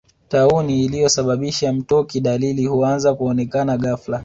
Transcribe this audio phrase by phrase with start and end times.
[0.29, 4.19] Tauni inayosababisha mtoki Dalili huanza kuonekana ghafla